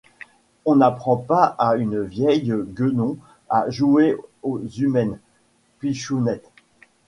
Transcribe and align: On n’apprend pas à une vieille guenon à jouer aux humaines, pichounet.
On 0.65 0.77
n’apprend 0.77 1.15
pas 1.15 1.43
à 1.59 1.75
une 1.75 2.01
vieille 2.01 2.51
guenon 2.73 3.17
à 3.49 3.69
jouer 3.69 4.17
aux 4.41 4.59
humaines, 4.65 5.19
pichounet. 5.77 6.41